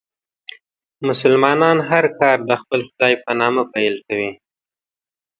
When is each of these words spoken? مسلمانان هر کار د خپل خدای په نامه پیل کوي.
مسلمانان 1.07 1.77
هر 1.89 2.05
کار 2.19 2.37
د 2.49 2.51
خپل 2.61 2.79
خدای 2.89 3.13
په 3.23 3.31
نامه 3.41 3.63
پیل 3.73 3.95
کوي. 4.07 4.31